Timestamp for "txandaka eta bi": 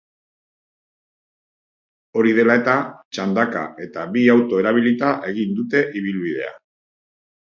3.17-4.23